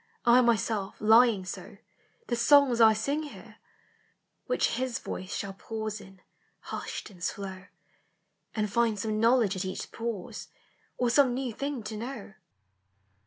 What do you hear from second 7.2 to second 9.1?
Blow, And mid